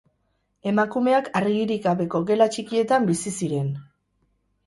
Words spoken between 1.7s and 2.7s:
gabeko gela